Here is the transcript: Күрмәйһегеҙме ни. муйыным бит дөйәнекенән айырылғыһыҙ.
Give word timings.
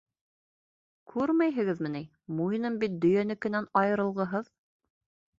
Күрмәйһегеҙме 1.11 1.91
ни. 1.95 2.01
муйыным 2.39 2.79
бит 2.83 2.95
дөйәнекенән 3.03 3.67
айырылғыһыҙ. 3.83 4.49